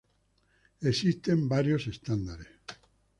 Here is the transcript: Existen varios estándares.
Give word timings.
Existen 0.91 1.47
varios 1.47 1.85
estándares. 1.85 2.47